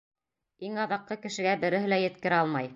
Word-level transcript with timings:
—Иң 0.69 0.79
аҙаҡҡы 0.85 1.19
кешегә 1.27 1.55
береһе 1.67 1.95
лә 1.95 2.03
еткерә 2.09 2.45
алмай. 2.47 2.69